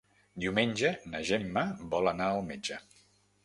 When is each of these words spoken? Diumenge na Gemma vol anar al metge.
Diumenge 0.45 0.91
na 1.11 1.21
Gemma 1.31 1.67
vol 1.95 2.13
anar 2.15 2.33
al 2.33 2.45
metge. 2.51 2.83